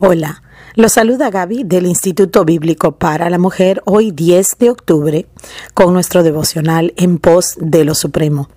Hola, 0.00 0.44
los 0.76 0.92
saluda 0.92 1.28
Gaby 1.28 1.64
del 1.64 1.84
Instituto 1.84 2.44
Bíblico 2.44 2.98
para 2.98 3.28
la 3.30 3.38
Mujer 3.38 3.82
hoy 3.84 4.12
10 4.12 4.58
de 4.60 4.70
octubre 4.70 5.26
con 5.74 5.92
nuestro 5.92 6.22
devocional 6.22 6.94
en 6.96 7.18
pos 7.18 7.56
de 7.58 7.84
lo 7.84 7.96
Supremo. 7.96 8.48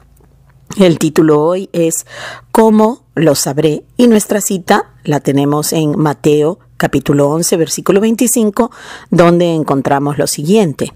El 0.78 1.00
título 1.00 1.42
hoy 1.42 1.68
es 1.74 2.06
¿Cómo 2.52 3.08
lo 3.16 3.34
sabré? 3.34 3.86
Y 3.98 4.06
nuestra 4.06 4.40
cita 4.40 4.94
la 5.04 5.20
tenemos 5.20 5.74
en 5.74 5.98
Mateo 5.98 6.60
capítulo 6.82 7.30
11 7.30 7.58
versículo 7.58 8.02
25 8.02 8.72
donde 9.12 9.54
encontramos 9.54 10.18
lo 10.18 10.26
siguiente. 10.26 10.94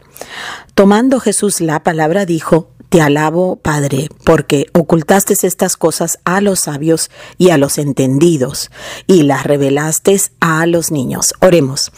Tomando 0.73 1.19
Jesús 1.19 1.61
la 1.61 1.83
palabra 1.83 2.25
dijo, 2.25 2.71
te 2.89 3.03
alabo, 3.03 3.57
Padre, 3.57 4.09
porque 4.23 4.65
ocultaste 4.73 5.35
estas 5.39 5.77
cosas 5.77 6.17
a 6.25 6.41
los 6.41 6.61
sabios 6.61 7.11
y 7.37 7.51
a 7.51 7.59
los 7.59 7.77
entendidos, 7.77 8.71
y 9.05 9.23
las 9.23 9.43
revelaste 9.43 10.19
a 10.39 10.65
los 10.65 10.89
niños. 10.89 11.35
Oremos. 11.39 11.91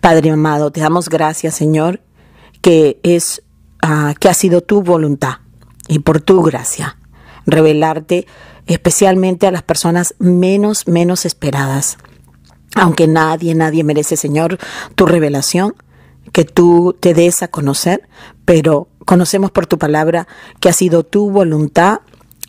Padre 0.00 0.30
amado, 0.30 0.70
te 0.70 0.80
damos 0.80 1.10
gracias, 1.10 1.54
Señor, 1.54 2.00
que 2.62 2.98
es 3.02 3.42
uh, 3.84 4.14
que 4.18 4.30
ha 4.30 4.34
sido 4.34 4.62
tu 4.62 4.82
voluntad 4.82 5.40
y 5.86 5.98
por 5.98 6.22
tu 6.22 6.42
gracia 6.42 6.96
revelarte 7.44 8.26
especialmente 8.66 9.46
a 9.46 9.50
las 9.50 9.62
personas 9.62 10.14
menos 10.18 10.88
menos 10.88 11.26
esperadas. 11.26 11.98
Aunque 12.74 13.06
nadie 13.06 13.54
nadie 13.54 13.84
merece, 13.84 14.16
Señor, 14.16 14.58
tu 14.94 15.06
revelación, 15.06 15.74
que 16.32 16.44
tú 16.44 16.96
te 16.98 17.14
des 17.14 17.42
a 17.42 17.48
conocer, 17.48 18.08
pero 18.44 18.88
conocemos 19.04 19.50
por 19.50 19.66
tu 19.66 19.78
palabra 19.78 20.26
que 20.60 20.68
ha 20.68 20.72
sido 20.72 21.04
tu 21.04 21.30
voluntad 21.30 22.00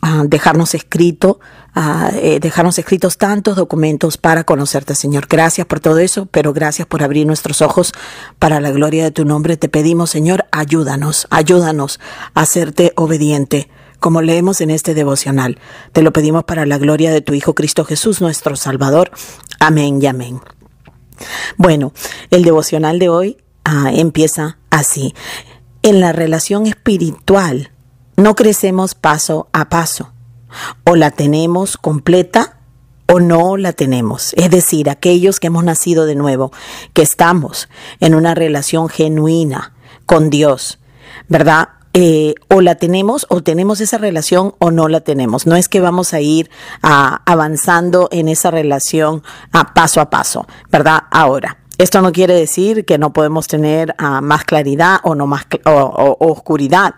uh, 0.02 0.26
dejarnos 0.26 0.74
escrito, 0.74 1.40
uh, 1.74 2.14
eh, 2.14 2.38
dejarnos 2.40 2.78
escritos 2.78 3.18
tantos 3.18 3.56
documentos 3.56 4.16
para 4.16 4.44
conocerte, 4.44 4.94
Señor. 4.94 5.26
Gracias 5.28 5.66
por 5.66 5.80
todo 5.80 5.98
eso, 5.98 6.26
pero 6.26 6.52
gracias 6.52 6.86
por 6.86 7.02
abrir 7.02 7.26
nuestros 7.26 7.62
ojos 7.62 7.92
para 8.38 8.60
la 8.60 8.70
gloria 8.70 9.04
de 9.04 9.10
tu 9.10 9.24
nombre. 9.24 9.56
Te 9.56 9.68
pedimos, 9.68 10.10
Señor, 10.10 10.46
ayúdanos, 10.52 11.26
ayúdanos 11.30 12.00
a 12.34 12.42
hacerte 12.42 12.92
obediente. 12.96 13.68
Como 14.00 14.22
leemos 14.22 14.60
en 14.60 14.70
este 14.70 14.94
devocional, 14.94 15.58
te 15.92 16.02
lo 16.02 16.12
pedimos 16.12 16.44
para 16.44 16.66
la 16.66 16.78
gloria 16.78 17.10
de 17.12 17.20
tu 17.20 17.34
Hijo 17.34 17.54
Cristo 17.54 17.84
Jesús, 17.84 18.20
nuestro 18.20 18.56
Salvador. 18.56 19.10
Amén 19.58 20.00
y 20.02 20.06
amén. 20.06 20.40
Bueno, 21.56 21.92
el 22.30 22.44
devocional 22.44 22.98
de 22.98 23.08
hoy 23.08 23.38
uh, 23.68 23.88
empieza 23.88 24.58
así. 24.70 25.14
En 25.82 26.00
la 26.00 26.12
relación 26.12 26.66
espiritual 26.66 27.70
no 28.16 28.34
crecemos 28.34 28.94
paso 28.94 29.48
a 29.52 29.68
paso. 29.68 30.12
O 30.84 30.96
la 30.96 31.10
tenemos 31.10 31.76
completa 31.76 32.58
o 33.06 33.20
no 33.20 33.56
la 33.56 33.72
tenemos. 33.72 34.32
Es 34.34 34.50
decir, 34.50 34.90
aquellos 34.90 35.40
que 35.40 35.46
hemos 35.48 35.64
nacido 35.64 36.06
de 36.06 36.14
nuevo, 36.14 36.52
que 36.92 37.02
estamos 37.02 37.68
en 38.00 38.14
una 38.14 38.34
relación 38.34 38.88
genuina 38.88 39.74
con 40.06 40.30
Dios, 40.30 40.78
¿verdad? 41.28 41.68
Eh, 41.98 42.34
o 42.50 42.60
la 42.60 42.74
tenemos 42.74 43.24
o 43.30 43.42
tenemos 43.42 43.80
esa 43.80 43.96
relación 43.96 44.54
o 44.58 44.70
no 44.70 44.86
la 44.86 45.00
tenemos. 45.00 45.46
No 45.46 45.56
es 45.56 45.66
que 45.66 45.80
vamos 45.80 46.12
a 46.12 46.20
ir 46.20 46.50
avanzando 46.82 48.10
en 48.12 48.28
esa 48.28 48.50
relación 48.50 49.22
a 49.50 49.72
paso 49.72 50.02
a 50.02 50.10
paso, 50.10 50.46
¿verdad? 50.70 51.04
Ahora, 51.10 51.56
esto 51.78 52.02
no 52.02 52.12
quiere 52.12 52.34
decir 52.34 52.84
que 52.84 52.98
no 52.98 53.14
podemos 53.14 53.46
tener 53.48 53.94
uh, 53.98 54.20
más 54.20 54.44
claridad 54.44 54.98
o 55.04 55.14
no 55.14 55.26
más 55.26 55.46
oscuridad, 55.64 56.96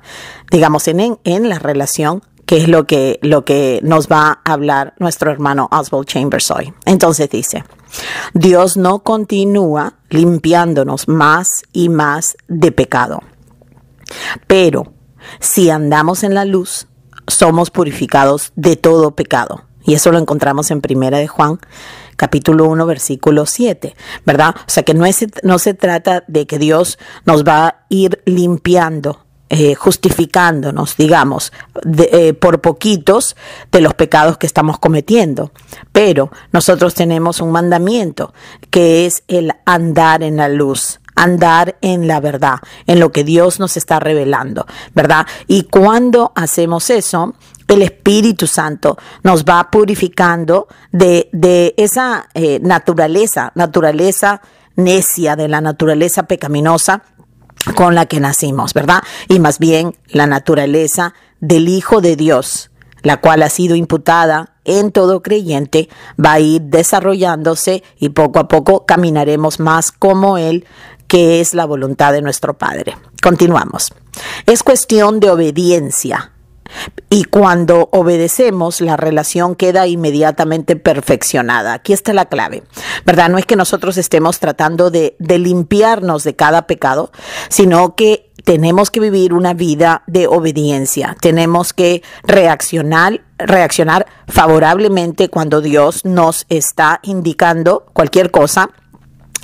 digamos, 0.50 0.88
en, 0.88 1.16
en 1.22 1.48
la 1.48 1.60
relación 1.60 2.24
que 2.44 2.56
es 2.56 2.66
lo 2.66 2.88
que, 2.88 3.20
lo 3.22 3.44
que 3.44 3.78
nos 3.84 4.08
va 4.08 4.40
a 4.44 4.52
hablar 4.52 4.94
nuestro 4.98 5.30
hermano 5.30 5.68
Oswald 5.70 6.06
Chambers 6.06 6.50
hoy. 6.50 6.74
Entonces 6.86 7.30
dice, 7.30 7.62
Dios 8.34 8.76
no 8.76 9.04
continúa 9.04 9.94
limpiándonos 10.08 11.06
más 11.06 11.62
y 11.72 11.88
más 11.88 12.36
de 12.48 12.72
pecado. 12.72 13.20
Pero 14.46 14.94
si 15.40 15.70
andamos 15.70 16.22
en 16.22 16.34
la 16.34 16.44
luz, 16.44 16.86
somos 17.26 17.70
purificados 17.70 18.52
de 18.56 18.76
todo 18.76 19.12
pecado. 19.12 19.64
Y 19.84 19.94
eso 19.94 20.12
lo 20.12 20.18
encontramos 20.18 20.70
en 20.70 20.80
Primera 20.80 21.18
de 21.18 21.28
Juan 21.28 21.58
capítulo 22.16 22.68
1, 22.68 22.84
versículo 22.84 23.46
7, 23.46 23.94
¿verdad? 24.26 24.54
O 24.58 24.64
sea 24.66 24.82
que 24.82 24.92
no, 24.92 25.06
es, 25.06 25.24
no 25.44 25.58
se 25.58 25.72
trata 25.72 26.24
de 26.26 26.46
que 26.46 26.58
Dios 26.58 26.98
nos 27.24 27.44
va 27.44 27.66
a 27.66 27.86
ir 27.88 28.20
limpiando 28.26 29.24
eh, 29.50 29.74
justificándonos, 29.74 30.98
digamos, 30.98 31.54
de, 31.82 32.10
eh, 32.12 32.34
por 32.34 32.60
poquitos 32.60 33.34
de 33.72 33.80
los 33.80 33.94
pecados 33.94 34.36
que 34.36 34.46
estamos 34.46 34.78
cometiendo. 34.78 35.52
Pero 35.90 36.30
nosotros 36.52 36.92
tenemos 36.92 37.40
un 37.40 37.52
mandamiento 37.52 38.34
que 38.68 39.06
es 39.06 39.22
el 39.26 39.52
andar 39.64 40.22
en 40.22 40.36
la 40.36 40.50
luz 40.50 41.00
andar 41.18 41.76
en 41.80 42.06
la 42.06 42.20
verdad, 42.20 42.58
en 42.86 43.00
lo 43.00 43.10
que 43.10 43.24
Dios 43.24 43.58
nos 43.58 43.76
está 43.76 43.98
revelando, 44.00 44.66
¿verdad? 44.94 45.26
Y 45.46 45.64
cuando 45.64 46.32
hacemos 46.34 46.90
eso, 46.90 47.34
el 47.66 47.82
Espíritu 47.82 48.46
Santo 48.46 48.96
nos 49.22 49.44
va 49.44 49.70
purificando 49.70 50.68
de, 50.92 51.28
de 51.32 51.74
esa 51.76 52.28
eh, 52.34 52.60
naturaleza, 52.62 53.52
naturaleza 53.54 54.40
necia, 54.76 55.34
de 55.34 55.48
la 55.48 55.60
naturaleza 55.60 56.22
pecaminosa 56.22 57.02
con 57.74 57.94
la 57.94 58.06
que 58.06 58.20
nacimos, 58.20 58.72
¿verdad? 58.72 59.02
Y 59.28 59.40
más 59.40 59.58
bien 59.58 59.96
la 60.08 60.26
naturaleza 60.26 61.14
del 61.40 61.68
Hijo 61.68 62.00
de 62.00 62.14
Dios, 62.14 62.70
la 63.02 63.20
cual 63.20 63.42
ha 63.42 63.48
sido 63.48 63.74
imputada 63.74 64.54
en 64.64 64.92
todo 64.92 65.22
creyente, 65.22 65.88
va 66.24 66.34
a 66.34 66.40
ir 66.40 66.62
desarrollándose 66.62 67.82
y 67.98 68.10
poco 68.10 68.38
a 68.38 68.48
poco 68.48 68.86
caminaremos 68.86 69.60
más 69.60 69.92
como 69.92 70.38
Él, 70.38 70.66
que 71.08 71.40
es 71.40 71.54
la 71.54 71.64
voluntad 71.64 72.12
de 72.12 72.22
nuestro 72.22 72.56
Padre. 72.56 72.96
Continuamos. 73.22 73.92
Es 74.46 74.62
cuestión 74.62 75.18
de 75.20 75.30
obediencia. 75.30 76.32
Y 77.08 77.24
cuando 77.24 77.88
obedecemos, 77.92 78.82
la 78.82 78.96
relación 78.96 79.54
queda 79.54 79.86
inmediatamente 79.86 80.76
perfeccionada. 80.76 81.72
Aquí 81.72 81.94
está 81.94 82.12
la 82.12 82.26
clave, 82.26 82.62
¿verdad? 83.06 83.30
No 83.30 83.38
es 83.38 83.46
que 83.46 83.56
nosotros 83.56 83.96
estemos 83.96 84.38
tratando 84.38 84.90
de, 84.90 85.16
limpiarnos 85.18 86.24
de 86.24 86.36
cada 86.36 86.66
pecado, 86.66 87.10
sino 87.48 87.94
que 87.94 88.30
tenemos 88.44 88.90
que 88.90 89.00
vivir 89.00 89.32
una 89.32 89.54
vida 89.54 90.02
de 90.06 90.26
obediencia. 90.26 91.16
Tenemos 91.20 91.72
que 91.72 92.02
reaccionar, 92.22 93.22
reaccionar 93.38 94.06
favorablemente 94.26 95.30
cuando 95.30 95.62
Dios 95.62 96.04
nos 96.04 96.44
está 96.50 97.00
indicando 97.02 97.86
cualquier 97.94 98.30
cosa 98.30 98.70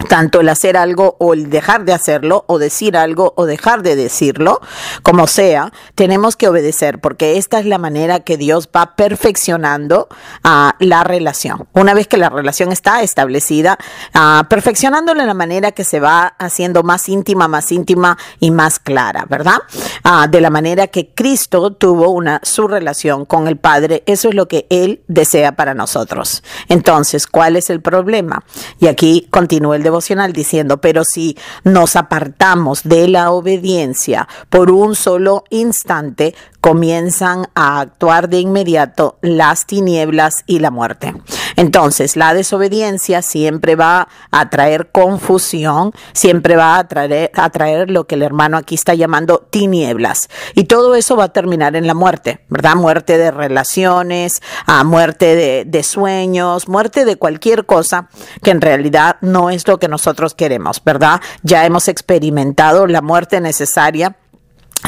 tanto 0.09 0.41
el 0.41 0.49
hacer 0.49 0.77
algo 0.77 1.16
o 1.19 1.34
el 1.34 1.50
dejar 1.50 1.84
de 1.84 1.93
hacerlo 1.93 2.44
o 2.49 2.59
decir 2.59 2.97
algo 2.97 3.32
o 3.37 3.47
dejar 3.47 3.82
de 3.82 3.97
decirlo, 3.97 4.60
como 5.03 5.27
sea, 5.27 5.72
tenemos 5.94 6.37
que 6.37 6.49
obedecer 6.49 7.00
porque 7.00 7.38
esta 7.38 7.60
es 7.60 7.66
la 7.66 7.78
manera 7.78 8.21
que 8.21 8.37
Dios 8.37 8.69
va 8.75 8.97
perfeccionando 8.97 10.09
uh, 10.44 10.71
la 10.78 11.04
relación. 11.04 11.69
Una 11.72 11.94
vez 11.94 12.09
que 12.09 12.16
la 12.16 12.28
relación 12.28 12.72
está 12.72 13.03
establecida, 13.03 13.78
uh, 14.15 14.47
perfeccionándola 14.49 15.22
de 15.22 15.27
la 15.27 15.34
manera 15.34 15.72
que 15.72 15.84
se 15.84 16.00
va 16.00 16.34
haciendo 16.38 16.83
más 16.83 17.09
íntima, 17.09 17.49
más 17.49 17.71
íntima 17.72 18.19
y 18.41 18.50
más 18.50 18.78
clara, 18.78 19.25
¿verdad? 19.28 19.59
Uh, 20.04 20.28
de 20.28 20.41
la 20.41 20.50
manera 20.50 20.88
que 20.88 21.15
Cristo 21.15 21.72
tuvo 21.72 22.10
una 22.10 22.41
su 22.43 22.66
relación 22.66 23.25
con 23.25 23.47
el 23.47 23.56
Padre, 23.56 24.03
eso 24.06 24.28
es 24.28 24.34
lo 24.34 24.49
que 24.49 24.66
Él 24.71 25.03
desea 25.06 25.53
para 25.53 25.75
nosotros. 25.75 26.43
Entonces, 26.69 27.27
¿cuál 27.27 27.56
es 27.56 27.71
el 27.71 27.81
problema? 27.81 28.44
Y 28.78 28.88
aquí 28.88 29.28
continúa 29.31 29.77
el 29.77 29.84
devocional 29.84 30.33
diciendo, 30.33 30.78
pero 30.78 31.05
si 31.05 31.39
nos 31.63 31.95
apartamos 31.95 32.83
de 32.83 33.07
la 33.07 33.31
obediencia 33.31 34.27
por 34.51 34.72
un 34.72 34.97
solo 34.97 35.45
instante, 35.51 36.34
comienzan 36.60 37.47
a 37.54 37.78
actuar 37.78 38.28
de 38.28 38.41
inmediato 38.41 39.19
las 39.21 39.66
tinieblas 39.66 40.42
y 40.47 40.59
la 40.59 40.72
muerte. 40.72 41.15
Entonces, 41.56 42.16
la 42.16 42.34
desobediencia 42.34 43.22
siempre 43.22 43.77
va 43.77 44.09
a 44.30 44.51
traer 44.51 44.91
confusión, 44.91 45.92
siempre 46.12 46.56
va 46.56 46.78
a 46.78 46.89
traer, 46.89 47.30
a 47.34 47.51
traer 47.51 47.91
lo 47.91 48.06
que 48.06 48.15
el 48.15 48.22
hermano 48.22 48.56
aquí 48.56 48.74
está 48.74 48.95
llamando 48.95 49.47
tinieblas. 49.51 50.28
Y 50.54 50.65
todo 50.65 50.95
eso 50.95 51.16
va 51.16 51.24
a 51.24 51.33
terminar 51.33 51.77
en 51.77 51.86
la 51.86 51.95
muerte, 51.95 52.41
¿verdad? 52.48 52.77
Muerte 52.77 53.18
de 53.18 53.30
relaciones, 53.30 54.42
a 54.66 54.84
muerte 54.84 55.36
de, 55.36 55.65
de 55.65 55.83
sueños, 55.83 56.68
muerte 56.68 57.04
de 57.04 57.16
cualquier 57.16 57.66
cosa 57.66 58.09
que 58.42 58.50
en 58.50 58.60
realidad 58.60 59.16
no 59.21 59.50
es 59.50 59.66
lo 59.68 59.78
que 59.78 59.89
nosotros 59.89 60.34
queremos, 60.34 60.83
¿verdad? 60.84 61.21
Ya 61.42 61.65
hemos 61.65 61.89
experimentado 61.89 62.86
la 62.86 63.03
muerte 63.03 63.41
necesaria 63.41 64.16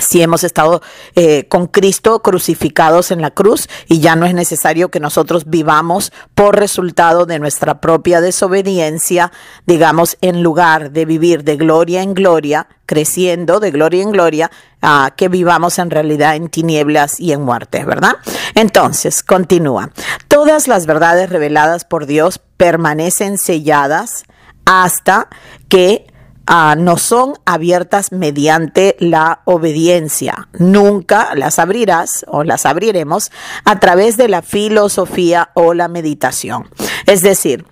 si 0.01 0.23
hemos 0.23 0.45
estado 0.45 0.83
eh, 1.15 1.47
con 1.49 1.67
Cristo 1.67 2.23
crucificados 2.23 3.11
en 3.11 3.23
la 3.23 3.31
cruz 3.31 3.69
y 3.87 4.01
ya 4.01 4.17
no 4.17 4.27
es 4.27 4.35
necesario 4.35 4.91
que 4.91 5.01
nosotros 5.01 5.45
vivamos 5.47 6.13
por 6.35 6.57
resultado 6.57 7.27
de 7.27 7.39
nuestra 7.39 7.81
propia 7.81 8.21
desobediencia, 8.21 9.33
digamos, 9.67 10.19
en 10.21 10.43
lugar 10.43 10.91
de 10.91 11.05
vivir 11.05 11.45
de 11.45 11.57
gloria 11.57 12.03
en 12.03 12.15
gloria, 12.15 12.69
creciendo 12.85 13.61
de 13.61 13.71
gloria 13.71 14.03
en 14.03 14.13
gloria, 14.13 14.51
a 14.83 15.15
que 15.17 15.29
vivamos 15.29 15.79
en 15.79 15.91
realidad 15.91 16.37
en 16.37 16.49
tinieblas 16.49 17.19
y 17.19 17.33
en 17.33 17.43
muerte, 17.43 17.85
¿verdad? 17.85 18.17
Entonces, 18.55 19.23
continúa. 19.23 19.91
Todas 20.29 20.69
las 20.69 20.87
verdades 20.87 21.31
reveladas 21.31 21.85
por 21.85 22.07
Dios 22.07 22.41
permanecen 22.57 23.39
selladas 23.39 24.25
hasta 24.65 25.29
que 25.69 26.07
Ah, 26.49 26.77
no 26.79 26.97
son 26.97 27.35
abiertas 27.45 28.13
mediante 28.13 28.97
la 29.01 29.41
obediencia. 29.47 30.49
Nunca 30.59 31.35
las 31.35 31.59
abrirás 31.59 32.25
o 32.29 32.45
las 32.45 32.67
abriremos 32.67 33.33
a 33.65 33.81
través 33.81 34.17
de 34.17 34.29
la 34.29 34.43
filosofía 34.43 35.51
o 35.55 35.75
la 35.75 35.89
meditación. 35.89 36.71
Es 37.07 37.23
decir, 37.23 37.67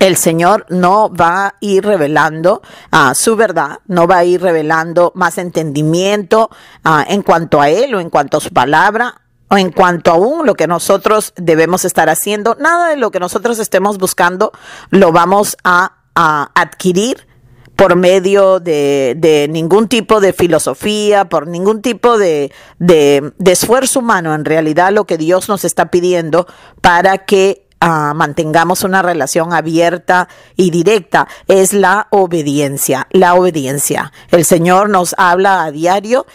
el 0.00 0.16
Señor 0.16 0.66
no 0.68 1.14
va 1.14 1.46
a 1.46 1.54
ir 1.60 1.84
revelando 1.84 2.62
ah, 2.90 3.14
su 3.14 3.36
verdad, 3.36 3.78
no 3.86 4.08
va 4.08 4.18
a 4.18 4.24
ir 4.24 4.42
revelando 4.42 5.12
más 5.14 5.38
entendimiento 5.38 6.50
ah, 6.82 7.04
en 7.08 7.22
cuanto 7.22 7.60
a 7.60 7.68
Él 7.68 7.94
o 7.94 8.00
en 8.00 8.10
cuanto 8.10 8.38
a 8.38 8.40
su 8.40 8.50
palabra 8.50 9.20
o 9.46 9.56
en 9.58 9.70
cuanto 9.70 10.10
aún 10.10 10.44
lo 10.44 10.54
que 10.54 10.66
nosotros 10.66 11.32
debemos 11.36 11.84
estar 11.84 12.08
haciendo. 12.08 12.56
Nada 12.58 12.88
de 12.88 12.96
lo 12.96 13.12
que 13.12 13.20
nosotros 13.20 13.60
estemos 13.60 13.98
buscando 13.98 14.50
lo 14.90 15.12
vamos 15.12 15.56
a 15.62 15.92
adquirir 16.14 17.28
por 17.82 17.96
medio 17.96 18.60
de, 18.60 19.48
ningún 19.50 19.88
tipo 19.88 20.20
de 20.20 20.32
filosofía, 20.32 21.24
por 21.24 21.48
ningún 21.48 21.82
tipo 21.82 22.16
de, 22.16 22.52
de, 22.78 23.32
esfuerzo 23.44 23.98
humano, 23.98 24.36
en 24.36 24.44
realidad 24.44 24.92
lo 24.92 25.04
que 25.04 25.18
Dios 25.18 25.48
nos 25.48 25.64
está 25.64 25.90
pidiendo 25.90 26.46
para 26.80 27.18
que 27.18 27.61
mantengamos 28.14 28.84
una 28.84 29.02
relación 29.02 29.52
abierta 29.52 30.28
y 30.56 30.70
directa 30.70 31.28
es 31.48 31.72
la 31.72 32.06
obediencia, 32.10 33.08
la 33.10 33.34
obediencia. 33.34 34.12
El 34.30 34.44
Señor 34.44 34.88
nos 34.88 35.14
habla 35.18 35.64
a 35.64 35.70
diario 35.70 36.26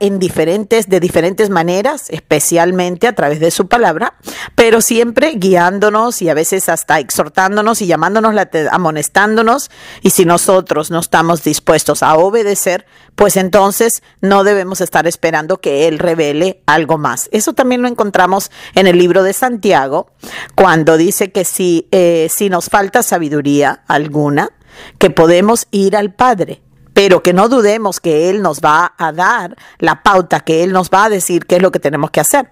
en 0.00 0.18
diferentes, 0.18 0.88
de 0.88 1.00
diferentes 1.00 1.50
maneras, 1.50 2.06
especialmente 2.08 3.06
a 3.06 3.14
través 3.14 3.40
de 3.40 3.50
su 3.50 3.68
palabra, 3.68 4.14
pero 4.54 4.80
siempre 4.80 5.34
guiándonos 5.36 6.20
y 6.22 6.28
a 6.28 6.34
veces 6.34 6.68
hasta 6.68 6.98
exhortándonos 6.98 7.80
y 7.82 7.86
llamándonos, 7.86 8.34
amonestándonos. 8.70 9.70
Y 10.02 10.10
si 10.10 10.24
nosotros 10.24 10.90
no 10.90 11.00
estamos 11.00 11.44
dispuestos 11.44 12.02
a 12.02 12.14
obedecer, 12.14 12.86
pues 13.14 13.36
entonces 13.36 14.02
no 14.20 14.44
debemos 14.44 14.80
estar 14.80 15.06
esperando 15.06 15.60
que 15.60 15.88
Él 15.88 15.98
revele 15.98 16.62
algo 16.66 16.98
más. 16.98 17.28
Eso 17.32 17.52
también 17.52 17.82
lo 17.82 17.88
encontramos 17.88 18.50
en 18.74 18.86
el 18.86 18.98
libro 18.98 19.22
de 19.22 19.32
Santiago, 19.32 20.10
cuando 20.54 20.96
dice 20.96 21.30
que 21.30 21.44
si, 21.44 21.88
eh, 21.90 22.28
si 22.34 22.48
nos 22.48 22.66
falta 22.66 23.02
sabiduría 23.02 23.82
alguna, 23.86 24.50
que 24.98 25.10
podemos 25.10 25.66
ir 25.70 25.96
al 25.96 26.14
Padre 26.14 26.62
pero 26.94 27.22
que 27.22 27.32
no 27.32 27.48
dudemos 27.48 28.00
que 28.00 28.28
Él 28.28 28.42
nos 28.42 28.60
va 28.60 28.94
a 28.98 29.12
dar 29.12 29.56
la 29.78 30.02
pauta, 30.02 30.40
que 30.40 30.62
Él 30.62 30.72
nos 30.72 30.90
va 30.90 31.04
a 31.04 31.08
decir 31.08 31.46
qué 31.46 31.56
es 31.56 31.62
lo 31.62 31.72
que 31.72 31.80
tenemos 31.80 32.10
que 32.10 32.20
hacer. 32.20 32.50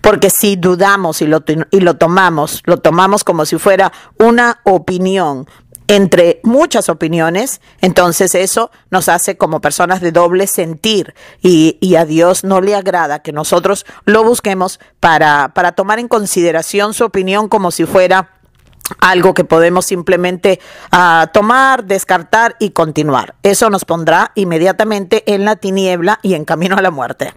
Porque 0.00 0.30
si 0.30 0.56
dudamos 0.56 1.22
y 1.22 1.26
lo, 1.26 1.42
y 1.70 1.80
lo 1.80 1.96
tomamos, 1.96 2.62
lo 2.64 2.78
tomamos 2.78 3.24
como 3.24 3.44
si 3.46 3.58
fuera 3.58 3.92
una 4.18 4.60
opinión 4.64 5.46
entre 5.90 6.38
muchas 6.44 6.88
opiniones, 6.88 7.60
entonces 7.80 8.36
eso 8.36 8.70
nos 8.90 9.08
hace 9.08 9.36
como 9.36 9.60
personas 9.60 10.00
de 10.00 10.12
doble 10.12 10.46
sentir 10.46 11.16
y, 11.42 11.96
a 11.96 12.04
Dios 12.04 12.44
no 12.44 12.60
le 12.60 12.76
agrada 12.76 13.22
que 13.22 13.32
nosotros 13.32 13.84
lo 14.04 14.22
busquemos 14.22 14.78
para, 15.00 15.50
para 15.52 15.72
tomar 15.72 15.98
en 15.98 16.06
consideración 16.06 16.94
su 16.94 17.04
opinión 17.04 17.48
como 17.48 17.72
si 17.72 17.86
fuera 17.86 18.30
algo 19.00 19.34
que 19.34 19.42
podemos 19.42 19.84
simplemente 19.84 20.60
uh, 20.92 21.26
tomar, 21.32 21.82
descartar 21.84 22.54
y 22.60 22.70
continuar. 22.70 23.34
Eso 23.42 23.68
nos 23.68 23.84
pondrá 23.84 24.30
inmediatamente 24.36 25.24
en 25.26 25.44
la 25.44 25.56
tiniebla 25.56 26.20
y 26.22 26.34
en 26.34 26.44
camino 26.44 26.76
a 26.76 26.82
la 26.82 26.92
muerte. 26.92 27.34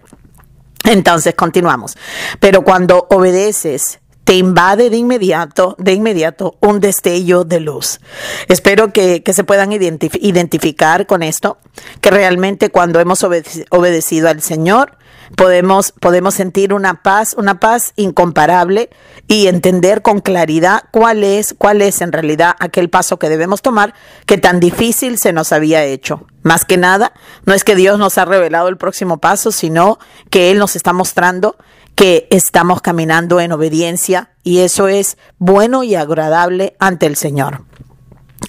Entonces, 0.84 1.34
continuamos. 1.34 1.96
Pero 2.38 2.62
cuando 2.62 3.08
obedeces 3.10 4.00
te 4.24 4.34
invade 4.34 4.90
de 4.90 4.96
inmediato, 4.96 5.76
de 5.78 5.92
inmediato 5.92 6.56
un 6.60 6.80
destello 6.80 7.44
de 7.44 7.60
luz. 7.60 8.00
Espero 8.48 8.92
que, 8.92 9.22
se 9.32 9.44
puedan 9.44 9.72
identificar 9.72 11.06
con 11.06 11.22
esto, 11.22 11.58
que 12.00 12.10
realmente 12.10 12.70
cuando 12.70 13.00
hemos 13.00 13.22
obedecido 13.22 14.28
al 14.28 14.40
Señor, 14.40 14.96
podemos, 15.36 15.92
podemos 15.92 16.34
sentir 16.34 16.72
una 16.72 17.02
paz, 17.02 17.34
una 17.36 17.60
paz 17.60 17.92
incomparable 17.96 18.90
y 19.28 19.46
entender 19.46 20.02
con 20.02 20.20
claridad 20.20 20.84
cuál 20.90 21.24
es, 21.24 21.54
cuál 21.56 21.82
es 21.82 22.00
en 22.00 22.12
realidad 22.12 22.54
aquel 22.60 22.90
paso 22.90 23.18
que 23.18 23.28
debemos 23.28 23.62
tomar 23.62 23.94
que 24.26 24.38
tan 24.38 24.60
difícil 24.60 25.18
se 25.18 25.32
nos 25.32 25.52
había 25.52 25.84
hecho. 25.84 26.26
Más 26.42 26.64
que 26.64 26.76
nada, 26.76 27.12
no 27.44 27.54
es 27.54 27.64
que 27.64 27.74
Dios 27.74 27.98
nos 27.98 28.18
ha 28.18 28.24
revelado 28.24 28.68
el 28.68 28.76
próximo 28.76 29.18
paso, 29.18 29.50
sino 29.50 29.98
que 30.30 30.50
Él 30.50 30.58
nos 30.58 30.76
está 30.76 30.92
mostrando 30.92 31.56
que 31.94 32.26
estamos 32.30 32.80
caminando 32.80 33.40
en 33.40 33.52
obediencia 33.52 34.30
y 34.42 34.60
eso 34.60 34.88
es 34.88 35.16
bueno 35.38 35.82
y 35.84 35.94
agradable 35.94 36.76
ante 36.78 37.06
el 37.06 37.16
Señor. 37.16 37.64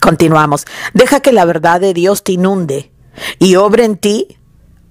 Continuamos. 0.01 0.65
Deja 0.93 1.19
que 1.19 1.31
la 1.31 1.45
verdad 1.45 1.79
de 1.79 1.93
Dios 1.93 2.23
te 2.23 2.33
inunde 2.33 2.91
y 3.39 3.55
obre 3.55 3.85
en 3.85 3.97
ti 3.97 4.37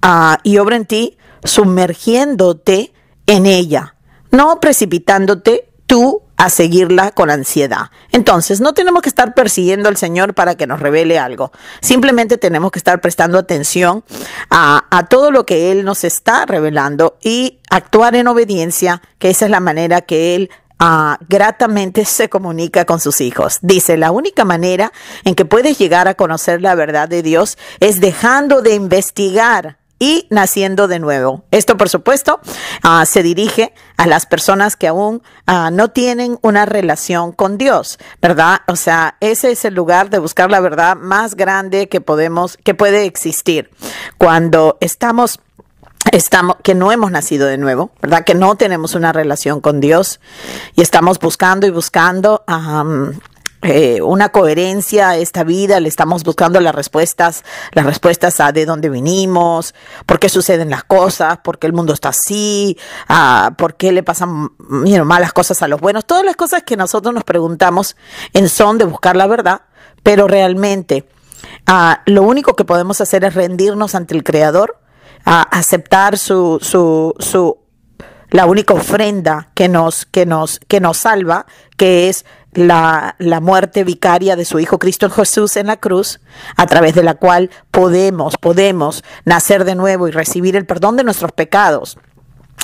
uh, 0.03 0.35
y 0.43 0.57
obra 0.57 0.75
en 0.75 0.85
ti 0.85 1.17
sumergiéndote 1.43 2.93
en 3.27 3.45
ella, 3.45 3.95
no 4.31 4.59
precipitándote 4.59 5.71
tú 5.85 6.24
a 6.37 6.49
seguirla 6.49 7.11
con 7.11 7.29
ansiedad. 7.29 7.91
Entonces, 8.11 8.61
no 8.61 8.73
tenemos 8.73 9.01
que 9.01 9.09
estar 9.09 9.33
persiguiendo 9.33 9.89
al 9.89 9.97
Señor 9.97 10.33
para 10.33 10.55
que 10.55 10.67
nos 10.67 10.79
revele 10.79 11.17
algo. 11.17 11.51
Simplemente 11.81 12.37
tenemos 12.37 12.71
que 12.71 12.79
estar 12.79 12.99
prestando 13.01 13.37
atención 13.37 14.03
a, 14.49 14.83
todo 15.09 15.31
lo 15.31 15.45
que 15.45 15.71
Él 15.71 15.85
nos 15.85 16.03
está 16.03 16.45
revelando 16.45 17.17
y 17.21 17.59
actuar 17.69 18.15
en 18.15 18.27
obediencia, 18.27 19.01
que 19.19 19.29
esa 19.29 19.45
es 19.45 19.51
la 19.51 19.59
manera 19.59 20.01
que 20.01 20.35
Él 20.35 20.49
ah, 20.79 21.19
gratamente 21.29 22.05
se 22.05 22.27
comunica 22.27 22.85
con 22.85 22.99
sus 22.99 23.21
hijos. 23.21 23.59
Dice, 23.61 23.97
la 23.97 24.11
única 24.11 24.45
manera 24.45 24.91
en 25.23 25.35
que 25.35 25.45
puedes 25.45 25.77
llegar 25.77 26.07
a 26.07 26.15
conocer 26.15 26.61
la 26.61 26.75
verdad 26.75 27.07
de 27.07 27.21
Dios 27.21 27.57
es 27.79 28.01
dejando 28.01 28.61
de 28.61 28.73
investigar 28.73 29.77
y 29.99 30.27
naciendo 30.29 30.87
de 30.87 30.99
nuevo. 30.99 31.43
Esto, 31.51 31.77
por 31.77 31.89
supuesto, 31.89 32.39
uh, 32.83 33.05
se 33.05 33.23
dirige 33.23 33.73
a 33.97 34.07
las 34.07 34.25
personas 34.25 34.75
que 34.75 34.87
aún 34.87 35.21
uh, 35.47 35.71
no 35.71 35.89
tienen 35.89 36.37
una 36.41 36.65
relación 36.65 37.31
con 37.31 37.57
Dios, 37.57 37.97
¿verdad? 38.21 38.61
O 38.67 38.75
sea, 38.75 39.17
ese 39.19 39.51
es 39.51 39.65
el 39.65 39.73
lugar 39.73 40.09
de 40.09 40.19
buscar 40.19 40.51
la 40.51 40.59
verdad 40.59 40.95
más 40.95 41.35
grande 41.35 41.87
que 41.87 42.01
podemos, 42.01 42.57
que 42.57 42.73
puede 42.73 43.05
existir. 43.05 43.71
Cuando 44.17 44.77
estamos 44.81 45.39
estamos, 46.11 46.57
que 46.63 46.75
no 46.75 46.91
hemos 46.91 47.11
nacido 47.11 47.47
de 47.47 47.57
nuevo, 47.57 47.91
¿verdad? 48.01 48.23
Que 48.23 48.35
no 48.35 48.55
tenemos 48.55 48.95
una 48.95 49.11
relación 49.11 49.61
con 49.61 49.79
Dios 49.79 50.19
y 50.75 50.81
estamos 50.81 51.19
buscando 51.19 51.67
y 51.67 51.71
buscando 51.71 52.43
eh, 53.67 53.99
una 54.01 54.29
coherencia 54.29 55.09
a 55.09 55.17
esta 55.17 55.43
vida, 55.43 55.79
le 55.79 55.89
estamos 55.89 56.23
buscando 56.23 56.59
las 56.59 56.75
respuestas, 56.75 57.43
las 57.71 57.85
respuestas 57.85 58.39
a 58.39 58.51
de 58.51 58.65
dónde 58.65 58.89
vinimos, 58.89 59.73
por 60.05 60.19
qué 60.19 60.29
suceden 60.29 60.69
las 60.69 60.83
cosas, 60.83 61.39
por 61.39 61.57
qué 61.57 61.65
el 61.65 61.73
mundo 61.73 61.93
está 61.93 62.09
así, 62.09 62.77
por 63.57 63.75
qué 63.75 63.91
le 63.91 64.03
pasan 64.03 64.51
malas 64.59 65.33
cosas 65.33 65.63
a 65.63 65.67
los 65.67 65.81
buenos, 65.81 66.05
todas 66.05 66.23
las 66.23 66.35
cosas 66.35 66.61
que 66.63 66.77
nosotros 66.77 67.13
nos 67.13 67.23
preguntamos 67.23 67.95
en 68.33 68.49
son 68.49 68.77
de 68.77 68.85
buscar 68.85 69.15
la 69.15 69.25
verdad, 69.25 69.61
pero 70.03 70.27
realmente 70.27 71.07
lo 72.05 72.21
único 72.21 72.55
que 72.55 72.65
podemos 72.65 73.01
hacer 73.01 73.23
es 73.23 73.33
rendirnos 73.33 73.95
ante 73.95 74.15
el 74.15 74.23
Creador, 74.23 74.79
aceptar 75.23 76.19
su, 76.19 76.59
su, 76.61 77.15
su 77.17 77.57
la 78.29 78.45
única 78.45 78.73
ofrenda 78.73 79.49
que 79.53 79.69
nos, 79.69 80.05
que 80.05 80.25
nos, 80.25 80.59
que 80.67 80.79
nos 80.79 80.97
salva, 80.97 81.45
que 81.77 82.09
es 82.09 82.25
la, 82.55 83.15
la, 83.19 83.39
muerte 83.39 83.83
vicaria 83.83 84.35
de 84.35 84.45
su 84.45 84.59
Hijo 84.59 84.79
Cristo 84.79 85.09
Jesús 85.09 85.57
en 85.57 85.67
la 85.67 85.77
cruz, 85.77 86.19
a 86.55 86.65
través 86.65 86.95
de 86.95 87.03
la 87.03 87.15
cual 87.15 87.49
podemos, 87.71 88.37
podemos 88.37 89.03
nacer 89.25 89.65
de 89.65 89.75
nuevo 89.75 90.07
y 90.07 90.11
recibir 90.11 90.55
el 90.55 90.65
perdón 90.65 90.97
de 90.97 91.03
nuestros 91.03 91.31
pecados. 91.31 91.97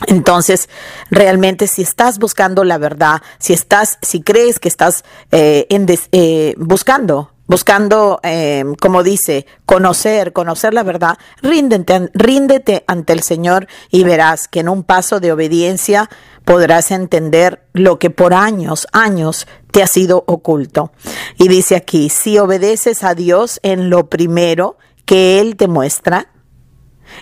Entonces, 0.08 0.70
realmente, 1.10 1.68
si 1.68 1.82
estás 1.84 2.18
buscando 2.18 2.64
la 2.64 2.78
verdad, 2.78 3.22
si 3.38 3.54
estás, 3.54 4.00
si 4.02 4.22
crees 4.22 4.60
que 4.60 4.68
estás 4.68 5.04
eh, 5.32 5.68
en 5.70 5.86
eh, 6.12 6.56
buscando 6.58 7.32
buscando, 7.52 8.22
eh, 8.24 8.64
como 8.80 9.04
dice, 9.04 9.46
conocer, 9.66 10.32
conocer 10.32 10.74
la 10.74 10.84
verdad, 10.84 11.18
ríndete, 11.42 12.10
ríndete 12.14 12.86
ante 12.88 13.12
el 13.12 13.24
Señor 13.24 13.68
y 13.90 14.06
verás 14.06 14.48
que 14.48 14.62
en 14.62 14.70
un 14.70 14.84
paso 14.84 15.20
de 15.20 15.34
obediencia 15.34 16.10
podrás 16.46 16.92
entender 16.92 17.68
lo 17.74 18.00
que 18.00 18.10
por 18.10 18.34
años, 18.34 18.88
años 18.94 19.48
te 19.72 19.84
ha 19.84 19.88
sido 19.88 20.24
oculto. 20.28 20.94
Y 21.38 21.50
dice 21.50 21.76
aquí, 21.76 22.08
si 22.08 22.38
obedeces 22.40 23.04
a 23.04 23.16
Dios 23.16 23.60
en 23.64 23.90
lo 23.90 24.10
primero 24.10 24.78
que 25.04 25.42
Él 25.42 25.58
te 25.58 25.68
muestra, 25.68 26.32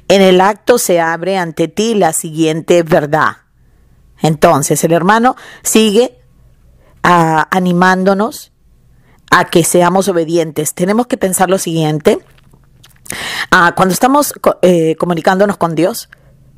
en 0.09 0.21
el 0.21 0.41
acto 0.41 0.77
se 0.77 0.99
abre 0.99 1.39
ante 1.39 1.67
ti 1.69 1.95
la 1.95 2.13
siguiente 2.13 2.83
verdad. 2.83 3.37
Entonces 4.21 4.83
el 4.83 4.91
hermano 4.91 5.35
sigue 5.63 6.19
ah, 7.01 7.47
animándonos 7.49 8.48
a 9.29 9.45
que 9.45 9.63
seamos 9.63 10.07
obedientes. 10.07 10.73
Tenemos 10.73 11.07
que 11.07 11.17
pensar 11.17 11.49
lo 11.49 11.57
siguiente. 11.57 12.19
Ah, 13.51 13.73
cuando 13.75 13.93
estamos 13.93 14.33
eh, 14.61 14.95
comunicándonos 14.97 15.57
con 15.57 15.75
Dios, 15.75 16.09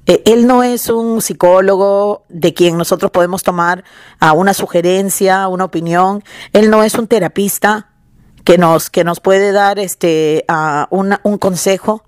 eh, 0.06 0.24
él 0.26 0.48
no 0.48 0.64
es 0.64 0.90
un 0.90 1.22
psicólogo 1.22 2.26
de 2.28 2.54
quien 2.54 2.78
nosotros 2.78 3.12
podemos 3.12 3.44
tomar 3.44 3.84
uh, 4.22 4.36
una 4.36 4.54
sugerencia, 4.54 5.48
una 5.48 5.66
opinión. 5.66 6.24
Él 6.54 6.70
no 6.70 6.84
es 6.84 6.96
un 6.96 7.08
terapista 7.08 7.90
que 8.44 8.58
nos, 8.58 8.90
que 8.90 9.04
nos 9.04 9.20
puede 9.20 9.52
dar 9.52 9.78
este, 9.80 10.46
uh, 10.50 10.86
un 10.92 11.38
consejo. 11.38 12.04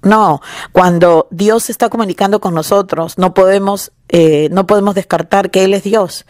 No, 0.00 0.40
cuando 0.70 1.26
Dios 1.32 1.70
está 1.70 1.88
comunicando 1.88 2.40
con 2.40 2.54
nosotros, 2.54 3.18
no 3.18 3.34
podemos, 3.34 3.90
eh, 4.08 4.48
no 4.52 4.64
podemos 4.64 4.94
descartar 4.94 5.50
que 5.50 5.64
Él 5.64 5.74
es 5.74 5.82
Dios 5.82 6.24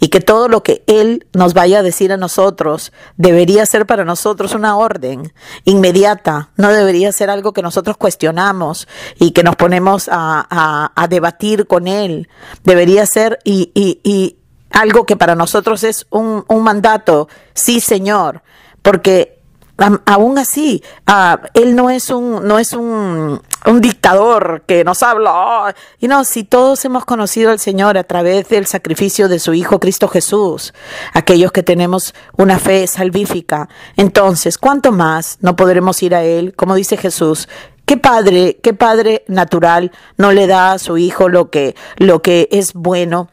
y 0.00 0.08
que 0.08 0.20
todo 0.20 0.48
lo 0.48 0.64
que 0.64 0.82
Él 0.88 1.28
nos 1.32 1.54
vaya 1.54 1.78
a 1.78 1.82
decir 1.84 2.12
a 2.12 2.16
nosotros 2.16 2.92
debería 3.16 3.64
ser 3.64 3.86
para 3.86 4.04
nosotros 4.04 4.54
una 4.54 4.76
orden 4.76 5.32
inmediata, 5.64 6.50
no 6.56 6.72
debería 6.72 7.12
ser 7.12 7.30
algo 7.30 7.52
que 7.52 7.62
nosotros 7.62 7.96
cuestionamos 7.96 8.88
y 9.20 9.30
que 9.30 9.44
nos 9.44 9.54
ponemos 9.54 10.08
a, 10.08 10.44
a, 10.50 10.92
a 10.96 11.06
debatir 11.06 11.68
con 11.68 11.86
Él. 11.86 12.28
Debería 12.64 13.06
ser 13.06 13.38
y, 13.44 13.70
y, 13.72 14.00
y 14.02 14.38
algo 14.72 15.06
que 15.06 15.16
para 15.16 15.36
nosotros 15.36 15.84
es 15.84 16.06
un, 16.10 16.44
un 16.48 16.62
mandato, 16.64 17.28
sí 17.54 17.78
Señor, 17.78 18.42
porque 18.82 19.41
aún 20.06 20.38
así, 20.38 20.82
uh, 21.08 21.36
él 21.54 21.74
no 21.74 21.90
es 21.90 22.10
un, 22.10 22.46
no 22.46 22.58
es 22.58 22.72
un, 22.72 23.40
un 23.66 23.80
dictador 23.80 24.64
que 24.66 24.84
nos 24.84 25.02
habla. 25.02 25.74
y 25.98 26.08
no, 26.08 26.24
si 26.24 26.44
todos 26.44 26.84
hemos 26.84 27.04
conocido 27.04 27.50
al 27.50 27.58
Señor 27.58 27.98
a 27.98 28.04
través 28.04 28.48
del 28.48 28.66
sacrificio 28.66 29.28
de 29.28 29.38
su 29.38 29.54
Hijo 29.54 29.80
Cristo 29.80 30.08
Jesús, 30.08 30.74
aquellos 31.12 31.52
que 31.52 31.62
tenemos 31.62 32.14
una 32.36 32.58
fe 32.58 32.86
salvífica, 32.86 33.68
entonces, 33.96 34.58
¿cuánto 34.58 34.92
más 34.92 35.38
no 35.40 35.56
podremos 35.56 36.02
ir 36.02 36.14
a 36.14 36.22
Él? 36.22 36.54
Como 36.54 36.74
dice 36.74 36.96
Jesús, 36.96 37.48
¿Qué 37.84 37.96
padre, 37.96 38.60
qué 38.62 38.74
padre 38.74 39.24
natural 39.26 39.90
no 40.16 40.30
le 40.30 40.46
da 40.46 40.72
a 40.72 40.78
su 40.78 40.98
hijo 40.98 41.28
lo 41.28 41.50
que, 41.50 41.74
lo 41.96 42.22
que 42.22 42.48
es 42.52 42.74
bueno? 42.74 43.28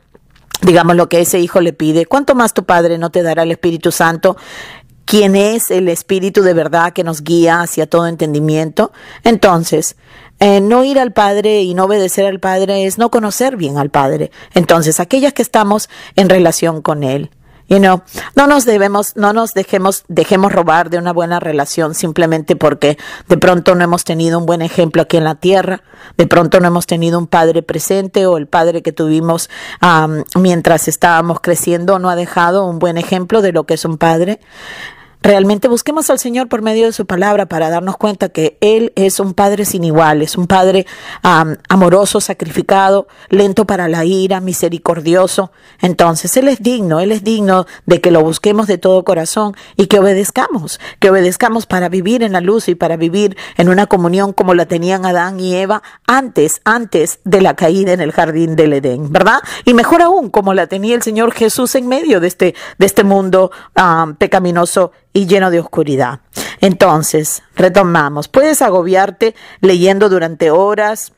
digamos 0.61 0.95
lo 0.95 1.07
que 1.09 1.21
ese 1.21 1.39
hijo 1.39 1.61
le 1.61 1.73
pide. 1.73 2.05
¿Cuánto 2.05 2.35
más 2.35 2.53
tu 2.53 2.63
Padre 2.65 2.97
no 2.97 3.09
te 3.11 3.23
dará 3.23 3.43
el 3.43 3.51
Espíritu 3.51 3.91
Santo? 3.91 4.35
Quién 5.09 5.35
es 5.35 5.71
el 5.71 5.89
Espíritu 5.89 6.43
de 6.43 6.53
verdad 6.53 6.93
que 6.93 7.03
nos 7.03 7.23
guía 7.23 7.61
hacia 7.61 7.89
todo 7.89 8.05
entendimiento. 8.05 8.91
Entonces, 9.23 9.95
eh, 10.39 10.61
no 10.61 10.83
ir 10.83 10.99
al 10.99 11.13
Padre 11.13 11.63
y 11.63 11.73
no 11.73 11.85
obedecer 11.85 12.27
al 12.27 12.39
Padre 12.39 12.85
es 12.85 12.99
no 12.99 13.09
conocer 13.09 13.57
bien 13.57 13.79
al 13.79 13.89
Padre. 13.89 14.29
Entonces, 14.53 14.99
aquellas 14.99 15.33
que 15.33 15.41
estamos 15.41 15.89
en 16.15 16.29
relación 16.29 16.83
con 16.83 17.03
Él. 17.03 17.31
You 17.69 17.79
know, 17.79 18.01
no 18.35 18.45
nos 18.45 18.65
debemos, 18.65 19.15
no 19.15 19.33
nos 19.33 19.53
dejemos, 19.53 20.03
dejemos 20.07 20.51
robar 20.51 20.91
de 20.91 20.99
una 20.99 21.11
buena 21.11 21.39
relación 21.39 21.95
simplemente 21.95 22.55
porque 22.55 22.97
de 23.27 23.37
pronto 23.37 23.73
no 23.73 23.83
hemos 23.83 24.03
tenido 24.03 24.37
un 24.37 24.45
buen 24.45 24.61
ejemplo 24.61 25.03
aquí 25.03 25.17
en 25.17 25.23
la 25.23 25.35
tierra, 25.35 25.83
de 26.17 26.25
pronto 26.25 26.59
no 26.59 26.67
hemos 26.67 26.87
tenido 26.87 27.19
un 27.19 27.27
padre 27.27 27.61
presente 27.61 28.25
o 28.25 28.37
el 28.37 28.47
padre 28.47 28.81
que 28.81 28.91
tuvimos 28.91 29.51
mientras 30.35 30.87
estábamos 30.87 31.41
creciendo 31.41 31.99
no 31.99 32.09
ha 32.09 32.15
dejado 32.15 32.65
un 32.65 32.79
buen 32.79 32.97
ejemplo 32.97 33.43
de 33.43 33.51
lo 33.51 33.65
que 33.65 33.75
es 33.75 33.85
un 33.85 33.99
padre. 33.99 34.39
Realmente 35.21 35.67
busquemos 35.67 36.09
al 36.09 36.17
Señor 36.17 36.47
por 36.47 36.61
medio 36.61 36.85
de 36.85 36.93
su 36.93 37.05
palabra 37.05 37.45
para 37.45 37.69
darnos 37.69 37.97
cuenta 37.97 38.29
que 38.29 38.57
Él 38.61 38.93
es 38.95 39.19
un 39.19 39.33
Padre 39.33 39.65
sin 39.65 39.83
igual, 39.83 40.21
es 40.21 40.37
un 40.37 40.47
Padre 40.47 40.85
amoroso, 41.67 42.21
sacrificado, 42.21 43.07
lento 43.27 43.65
para 43.65 43.89
la 43.89 44.05
ira, 44.05 44.39
misericordioso. 44.39 45.51
Entonces, 45.81 46.37
Él 46.37 46.47
es 46.47 46.63
digno, 46.63 47.01
Él 47.01 47.11
es 47.11 47.25
digno 47.25 47.65
de 47.85 47.99
que 47.99 48.11
lo 48.11 48.23
busquemos 48.23 48.67
de 48.67 48.77
todo 48.77 49.03
corazón 49.03 49.55
y 49.75 49.87
que 49.87 49.99
obedezcamos, 49.99 50.79
que 50.99 51.09
obedezcamos 51.09 51.65
para 51.65 51.89
vivir 51.89 52.23
en 52.23 52.31
la 52.31 52.39
luz 52.39 52.69
y 52.69 52.75
para 52.75 52.95
vivir 52.95 53.35
en 53.57 53.67
una 53.67 53.87
comunión 53.87 54.31
como 54.31 54.53
la 54.53 54.67
tenían 54.67 55.05
Adán 55.05 55.37
y 55.41 55.53
Eva 55.53 55.83
antes, 56.07 56.61
antes 56.63 57.19
de 57.25 57.41
la 57.41 57.57
caída 57.57 57.91
en 57.91 57.99
el 57.99 58.13
jardín 58.13 58.55
del 58.55 58.71
Edén, 58.71 59.11
¿verdad? 59.11 59.39
Y 59.65 59.73
mejor 59.73 60.01
aún, 60.01 60.29
como 60.29 60.53
la 60.53 60.67
tenía 60.67 60.95
el 60.95 61.03
Señor 61.03 61.33
Jesús 61.33 61.75
en 61.75 61.89
medio 61.89 62.21
de 62.21 62.27
este, 62.27 62.55
de 62.77 62.85
este 62.85 63.03
mundo 63.03 63.51
pecaminoso 64.17 64.93
y 65.13 65.27
lleno 65.27 65.51
de 65.51 65.59
oscuridad. 65.59 66.19
Entonces, 66.61 67.43
retomamos. 67.55 68.27
Puedes 68.27 68.61
agobiarte 68.61 69.35
leyendo 69.61 70.09
durante 70.09 70.51
horas 70.51 71.13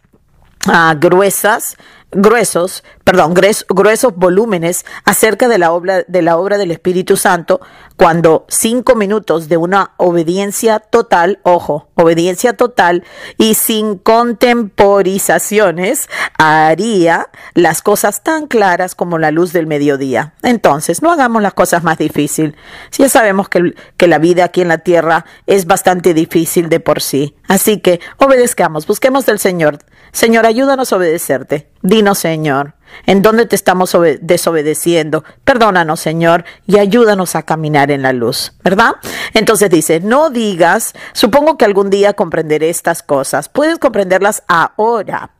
uh, 0.67 0.97
gruesas 0.99 1.77
gruesos, 2.11 2.83
perdón, 3.03 3.33
gruesos 3.33 4.15
volúmenes 4.15 4.85
acerca 5.05 5.47
de 5.47 5.57
la 5.57 5.71
obra 5.71 6.03
de 6.07 6.21
la 6.21 6.37
obra 6.37 6.57
del 6.57 6.71
Espíritu 6.71 7.17
Santo, 7.17 7.61
cuando 7.97 8.45
cinco 8.49 8.95
minutos 8.95 9.47
de 9.47 9.57
una 9.57 9.91
obediencia 9.97 10.79
total, 10.79 11.39
ojo, 11.43 11.87
obediencia 11.95 12.53
total 12.53 13.03
y 13.37 13.53
sin 13.53 13.97
contemporizaciones 13.97 16.09
haría 16.37 17.29
las 17.53 17.81
cosas 17.81 18.23
tan 18.23 18.47
claras 18.47 18.95
como 18.95 19.17
la 19.17 19.31
luz 19.31 19.53
del 19.53 19.67
mediodía. 19.67 20.33
Entonces, 20.41 21.01
no 21.01 21.11
hagamos 21.11 21.41
las 21.41 21.53
cosas 21.53 21.83
más 21.83 21.97
difíciles. 21.97 22.55
Si 22.89 23.03
ya 23.03 23.09
sabemos 23.09 23.49
que, 23.49 23.75
que 23.97 24.07
la 24.07 24.17
vida 24.17 24.45
aquí 24.45 24.61
en 24.61 24.69
la 24.69 24.79
tierra 24.79 25.25
es 25.45 25.65
bastante 25.65 26.13
difícil 26.13 26.69
de 26.69 26.79
por 26.79 27.01
sí. 27.01 27.35
Así 27.47 27.79
que 27.79 27.99
obedezcamos, 28.17 28.87
busquemos 28.87 29.25
del 29.25 29.39
Señor. 29.39 29.79
Señor, 30.11 30.45
ayúdanos 30.45 30.91
a 30.91 30.97
obedecerte. 30.97 31.69
Dinos, 31.81 32.19
Señor, 32.19 32.75
en 33.05 33.21
dónde 33.21 33.45
te 33.45 33.55
estamos 33.55 33.95
desobedeciendo. 34.21 35.23
Perdónanos, 35.43 35.99
Señor, 35.99 36.43
y 36.67 36.77
ayúdanos 36.77 37.35
a 37.35 37.43
caminar 37.43 37.91
en 37.91 38.01
la 38.01 38.13
luz, 38.13 38.53
¿verdad? 38.63 38.93
Entonces 39.33 39.69
dice, 39.69 39.99
no 40.01 40.29
digas, 40.29 40.93
supongo 41.13 41.57
que 41.57 41.65
algún 41.65 41.89
día 41.89 42.13
comprenderé 42.13 42.69
estas 42.69 43.03
cosas. 43.03 43.49
Puedes 43.49 43.79
comprenderlas 43.79 44.43
ahora. 44.47 45.31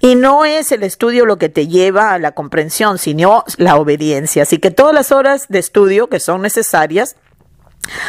Y 0.00 0.14
no 0.14 0.44
es 0.44 0.70
el 0.72 0.82
estudio 0.82 1.26
lo 1.26 1.36
que 1.36 1.48
te 1.48 1.66
lleva 1.66 2.12
a 2.12 2.18
la 2.18 2.32
comprensión, 2.32 2.98
sino 2.98 3.44
la 3.56 3.76
obediencia. 3.76 4.44
Así 4.44 4.58
que 4.58 4.70
todas 4.70 4.94
las 4.94 5.12
horas 5.12 5.46
de 5.48 5.58
estudio 5.58 6.08
que 6.08 6.20
son 6.20 6.42
necesarias 6.42 7.16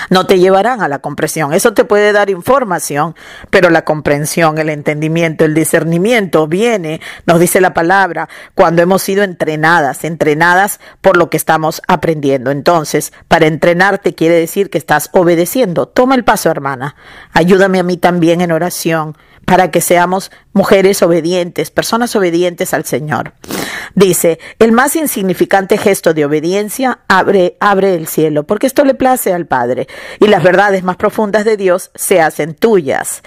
no 0.10 0.25
te 0.25 0.39
llevarán 0.39 0.82
a 0.82 0.88
la 0.88 1.00
comprensión. 1.00 1.53
Eso 1.53 1.74
te 1.74 1.86
puede 1.86 2.12
dar 2.12 2.29
información, 2.29 3.15
pero 3.50 3.70
la 3.70 3.84
comprensión, 3.84 4.58
el 4.58 4.70
entendimiento, 4.70 5.46
el 5.46 5.53
discernimiento 5.53 6.48
viene, 6.48 7.01
nos 7.25 7.39
dice 7.39 7.62
la 7.62 7.74
palabra, 7.74 8.29
cuando 8.53 8.82
hemos 8.82 9.01
sido 9.01 9.24
entrenadas, 9.24 10.03
entrenadas 10.03 10.79
por 11.01 11.17
lo 11.17 11.29
que 11.29 11.38
estamos 11.38 11.82
aprendiendo. 11.88 12.51
Entonces, 12.51 13.13
para 13.27 13.48
entrenarte 13.48 14.15
quiere 14.15 14.36
decir 14.36 14.70
que 14.70 14.77
estás 14.77 15.10
obedeciendo. 15.13 15.88
Toma 15.88 16.15
el 16.15 16.24
paso, 16.24 16.50
hermana. 16.50 16.96
Ayúdame 17.32 17.79
a 17.79 17.84
mí 17.84 17.98
también 17.98 18.41
en 18.41 18.51
oración 18.51 19.15
para 19.45 19.71
que 19.71 19.81
seamos 19.81 20.31
mujeres 20.53 21.01
obedientes, 21.01 21.71
personas 21.71 22.15
obedientes 22.15 22.73
al 22.73 22.85
Señor. 22.85 23.33
Dice, 23.93 24.39
el 24.59 24.71
más 24.71 24.95
insignificante 24.95 25.77
gesto 25.77 26.13
de 26.13 26.25
obediencia 26.25 26.99
abre, 27.07 27.55
abre 27.59 27.95
el 27.95 28.07
cielo, 28.07 28.43
porque 28.43 28.67
esto 28.67 28.83
le 28.83 28.95
place 28.95 29.33
al 29.33 29.45
Padre, 29.45 29.87
y 30.19 30.27
las 30.27 30.43
verdades 30.43 30.83
más 30.83 30.97
profundas 30.97 31.45
de 31.45 31.57
Dios 31.57 31.91
se 31.95 32.21
hacen 32.21 32.55
tuyas. 32.55 33.21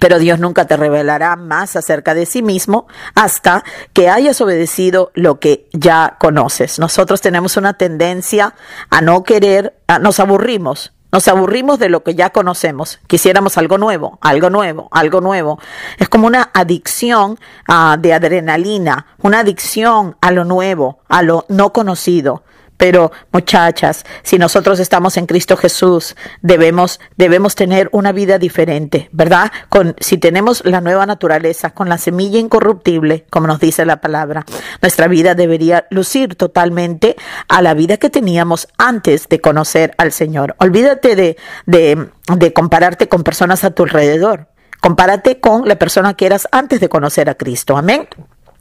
Pero 0.00 0.18
Dios 0.18 0.38
nunca 0.38 0.66
te 0.66 0.76
revelará 0.76 1.34
más 1.34 1.74
acerca 1.74 2.14
de 2.14 2.24
sí 2.24 2.42
mismo 2.42 2.86
hasta 3.14 3.64
que 3.92 4.08
hayas 4.08 4.40
obedecido 4.40 5.10
lo 5.14 5.40
que 5.40 5.68
ya 5.72 6.16
conoces. 6.20 6.78
Nosotros 6.78 7.20
tenemos 7.20 7.56
una 7.56 7.74
tendencia 7.74 8.54
a 8.90 9.00
no 9.00 9.24
querer, 9.24 9.76
a, 9.88 9.98
nos 9.98 10.20
aburrimos 10.20 10.92
nos 11.10 11.26
aburrimos 11.28 11.78
de 11.78 11.88
lo 11.88 12.02
que 12.02 12.14
ya 12.14 12.30
conocemos. 12.30 12.98
Quisiéramos 13.06 13.56
algo 13.56 13.78
nuevo, 13.78 14.18
algo 14.20 14.50
nuevo, 14.50 14.88
algo 14.90 15.20
nuevo. 15.20 15.58
Es 15.98 16.08
como 16.08 16.26
una 16.26 16.50
adicción 16.52 17.38
uh, 17.68 17.98
de 17.98 18.12
adrenalina, 18.12 19.06
una 19.22 19.40
adicción 19.40 20.16
a 20.20 20.30
lo 20.30 20.44
nuevo, 20.44 21.00
a 21.08 21.22
lo 21.22 21.46
no 21.48 21.72
conocido. 21.72 22.42
Pero 22.78 23.10
muchachas, 23.32 24.06
si 24.22 24.38
nosotros 24.38 24.78
estamos 24.78 25.16
en 25.16 25.26
Cristo 25.26 25.56
Jesús, 25.56 26.16
debemos, 26.40 27.00
debemos 27.16 27.56
tener 27.56 27.90
una 27.92 28.12
vida 28.12 28.38
diferente, 28.38 29.10
¿verdad? 29.12 29.50
Con, 29.68 29.96
si 29.98 30.16
tenemos 30.16 30.64
la 30.64 30.80
nueva 30.80 31.04
naturaleza, 31.04 31.70
con 31.70 31.88
la 31.88 31.98
semilla 31.98 32.38
incorruptible, 32.38 33.26
como 33.30 33.48
nos 33.48 33.58
dice 33.58 33.84
la 33.84 34.00
palabra, 34.00 34.46
nuestra 34.80 35.08
vida 35.08 35.34
debería 35.34 35.86
lucir 35.90 36.36
totalmente 36.36 37.16
a 37.48 37.60
la 37.62 37.74
vida 37.74 37.96
que 37.96 38.10
teníamos 38.10 38.68
antes 38.78 39.28
de 39.28 39.40
conocer 39.40 39.94
al 39.98 40.12
Señor. 40.12 40.54
Olvídate 40.58 41.16
de, 41.16 41.36
de, 41.66 42.08
de 42.36 42.52
compararte 42.52 43.08
con 43.08 43.24
personas 43.24 43.64
a 43.64 43.72
tu 43.72 43.82
alrededor. 43.82 44.46
Compárate 44.80 45.40
con 45.40 45.66
la 45.66 45.76
persona 45.76 46.14
que 46.14 46.26
eras 46.26 46.46
antes 46.52 46.78
de 46.78 46.88
conocer 46.88 47.28
a 47.28 47.34
Cristo. 47.34 47.76
Amén. 47.76 48.08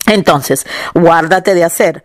Entonces, 0.08 0.66
guárdate 0.96 1.54
de 1.54 1.64
hacer 1.64 2.04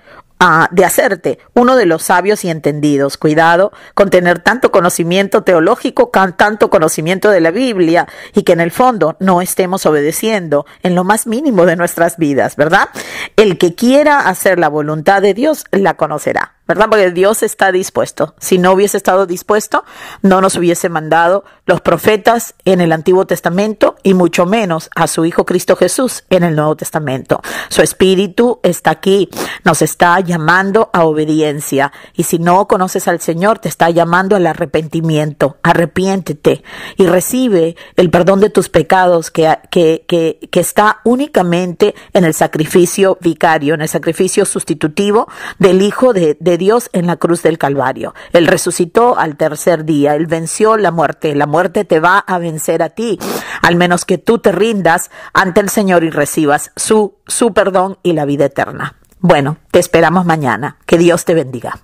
de 0.71 0.85
hacerte 0.85 1.39
uno 1.55 1.77
de 1.77 1.87
los 1.87 2.03
sabios 2.03 2.45
y 2.45 2.51
entendidos. 2.51 3.17
Cuidado 3.17 3.73
con 3.95 4.11
tener 4.11 4.41
tanto 4.41 4.73
conocimiento 4.73 5.43
teológico, 5.43 6.11
tanto 6.37 6.71
conocimiento 6.71 7.31
de 7.31 7.41
la 7.41 7.51
Biblia 7.51 8.09
y 8.35 8.43
que 8.43 8.53
en 8.53 8.61
el 8.61 8.73
fondo 8.73 9.17
no 9.21 9.41
estemos 9.41 9.87
obedeciendo 9.87 10.67
en 10.83 10.95
lo 10.95 11.05
más 11.05 11.27
mínimo 11.27 11.65
de 11.65 11.77
nuestras 11.77 12.17
vidas, 12.17 12.57
¿verdad? 12.57 12.89
El 13.37 13.57
que 13.59 13.75
quiera 13.75 14.21
hacer 14.21 14.59
la 14.59 14.69
voluntad 14.69 15.23
de 15.23 15.35
Dios 15.35 15.65
la 15.71 15.95
conocerá. 15.95 16.55
¿Verdad? 16.67 16.87
Porque 16.89 17.11
Dios 17.11 17.43
está 17.43 17.73
dispuesto. 17.73 18.35
Si 18.39 18.59
no 18.59 18.73
hubiese 18.73 18.97
estado 18.97 19.27
dispuesto, 19.27 19.85
no 20.23 20.41
nos 20.41 20.57
hubiese 20.57 20.89
mandado 20.89 21.45
los 21.67 21.81
profetas 21.81 22.55
en 22.65 22.81
el 22.81 22.93
Antiguo 22.93 23.27
Testamento 23.27 23.97
y 24.03 24.15
mucho 24.15 24.47
menos 24.47 24.91
a 24.95 25.07
su 25.07 25.25
Hijo 25.25 25.45
Cristo 25.45 25.77
Jesús 25.77 26.25
en 26.31 26.45
el 26.45 26.57
Nuevo 26.57 26.77
Testamento. 26.77 27.41
Su 27.69 27.83
Espíritu 27.83 28.61
está 28.63 28.91
aquí, 28.91 29.29
nos 29.65 29.83
está 29.83 30.19
llamando 30.21 30.91
a 30.93 31.05
obediencia. 31.05 31.93
Y 32.15 32.25
si 32.25 32.39
no 32.39 32.67
conoces 32.69 33.09
al 33.09 33.21
Señor, 33.21 33.59
te 33.59 33.69
está 33.69 33.91
llamando 33.91 34.37
al 34.37 34.47
arrepentimiento. 34.47 35.57
Arrepiéntete 35.63 36.63
y 36.97 37.07
recibe 37.07 37.77
el 37.97 38.11
perdón 38.11 38.41
de 38.41 38.51
tus 38.51 38.69
pecados 38.69 39.31
que, 39.31 39.59
que, 39.71 40.05
que, 40.07 40.39
que 40.51 40.61
está 40.61 41.01
únicamente 41.05 41.95
en 42.13 42.25
el 42.25 42.35
sacrificio 42.35 43.19
vicario, 43.21 43.75
en 43.75 43.83
el 43.83 43.89
sacrificio 43.89 44.45
sustitutivo 44.45 45.29
del 45.59 45.83
Hijo 45.83 46.13
de, 46.13 46.37
Dios 46.59 46.91
en 46.93 47.07
la 47.07 47.17
cruz 47.17 47.43
del 47.43 47.59
Calvario. 47.59 48.15
Él 48.33 48.47
resucitó 48.47 49.19
al 49.19 49.37
tercer 49.37 49.85
día, 49.85 50.15
Él 50.15 50.27
venció 50.27 50.77
la 50.77 50.91
muerte, 50.91 51.35
la 51.35 51.47
muerte 51.47 51.85
te 51.85 52.01
va 52.01 52.19
a 52.19 52.39
vencer 52.39 52.83
a 52.83 52.91
ti, 52.91 53.19
al 53.63 53.77
menos 53.77 54.05
que 54.05 54.19
tú 54.19 54.39
te 54.39 54.53
rindas 54.53 55.11
ante 55.33 55.61
el 55.61 55.69
Señor 55.69 56.05
y 56.05 56.11
recibas 56.11 56.73
su, 56.77 57.17
su 57.27 57.53
perdón 57.53 57.99
y 58.03 58.13
la 58.13 58.25
vida 58.25 58.47
eterna. 58.47 58.97
Bueno, 59.21 59.59
te 59.71 59.79
esperamos 59.79 60.27
mañana. 60.27 60.79
Que 60.85 60.99
Dios 60.99 61.25
te 61.25 61.35
bendiga. 61.35 61.79